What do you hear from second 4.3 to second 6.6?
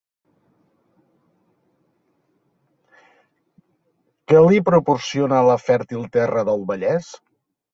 Què li proporciona la fèrtil terra